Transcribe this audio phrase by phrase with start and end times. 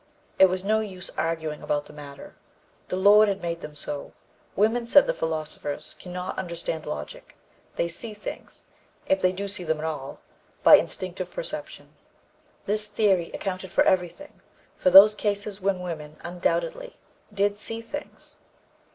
[0.39, 2.33] It was no use arguing about the matter.
[2.87, 4.13] The Lord had made them so.
[4.55, 7.37] Women, said the philosophers, can not understand logic;
[7.75, 8.65] they see things,
[9.05, 10.19] if they do see them at all,
[10.63, 11.93] by instinctive perception.
[12.65, 14.41] This theory accounted for everything,
[14.75, 16.97] for those cases when women undoubtedly
[17.31, 18.39] did 'see things.'